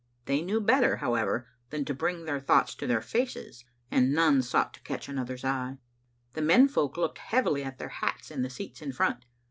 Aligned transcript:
They 0.25 0.41
knew 0.41 0.59
better, 0.59 0.95
however, 0.95 1.47
than 1.69 1.85
to 1.85 1.93
bring 1.93 2.25
their 2.25 2.39
thoughts 2.39 2.73
to 2.73 2.87
their 2.87 3.03
faces, 3.03 3.65
and 3.91 4.11
none 4.15 4.41
sought 4.41 4.73
to 4.73 4.79
catch 4.81 5.07
another's 5.07 5.45
eye. 5.45 5.77
The 6.33 6.41
men 6.41 6.67
folk 6.69 6.97
looked 6.97 7.19
heavily 7.19 7.63
at 7.63 7.77
their 7.77 7.89
hats 7.89 8.31
in 8.31 8.41
the 8.41 8.49
seats 8.49 8.81
in 8.81 8.93
front. 8.93 9.25